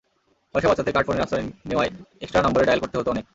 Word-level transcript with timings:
পয়সা 0.55 0.67
বাঁচাতে 0.67 0.91
কার্ড 0.91 1.05
ফোনের 1.07 1.23
আশ্রয় 1.25 1.45
নেওয়ায় 1.69 1.91
একস্ট্রা 2.21 2.41
নম্বরে 2.41 2.65
ডায়াল 2.65 2.81
করতে 2.81 2.97
হতো 2.97 3.09
অনেক। 3.11 3.25